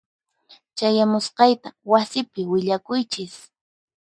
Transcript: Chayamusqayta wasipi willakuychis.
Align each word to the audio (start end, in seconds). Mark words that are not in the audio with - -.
Chayamusqayta 0.77 1.69
wasipi 1.91 2.41
willakuychis. 2.51 3.33